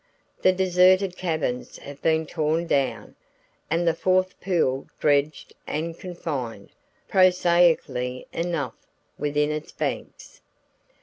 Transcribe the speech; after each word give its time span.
The 0.41 0.51
deserted 0.51 1.15
cabins 1.15 1.77
have 1.77 2.01
been 2.01 2.25
torn 2.25 2.65
down, 2.65 3.13
and 3.69 3.87
the 3.87 3.93
fourth 3.93 4.41
pool 4.41 4.87
dredged 4.99 5.53
and 5.67 5.95
confined, 5.95 6.71
prosaically 7.07 8.25
enough, 8.33 8.87
within 9.19 9.51
its 9.51 9.71
banks. 9.71 10.41